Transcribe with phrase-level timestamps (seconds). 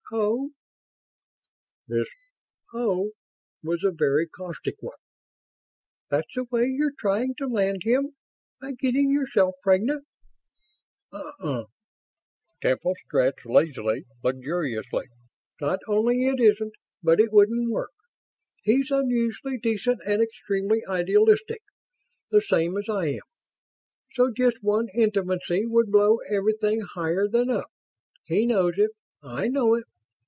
[0.13, 0.49] "Oh."
[1.87, 2.09] This
[2.73, 3.11] "oh"
[3.63, 4.97] was a very caustic one.
[6.09, 8.17] "That's the way you're trying to land him?
[8.59, 10.03] By getting yourself pregnant?"
[11.13, 11.63] "Uh uh."
[12.61, 15.05] Temple stretched; lazily, luxuriously.
[15.61, 17.91] "Not only it isn't, but it wouldn't work.
[18.63, 21.61] He's unusually decent and extremely idealistic,
[22.31, 23.19] the same as I am.
[24.15, 27.71] So just one intimacy would blow everything higher than up.
[28.25, 28.91] He knows it.
[29.23, 29.85] I know it.